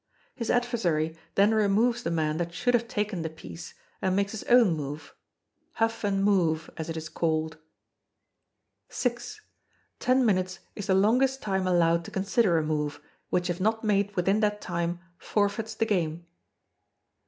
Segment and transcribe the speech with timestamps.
[0.33, 4.41] His adversary then removes the man that should have taken the piece, and makes his
[4.45, 5.13] own move
[5.73, 7.59] huff and move, as it is called.]
[8.89, 9.15] vi.
[9.99, 14.15] Ten minutes is the longest time allowed to consider a move, which if not made
[14.15, 16.25] within that time, forfeits the game.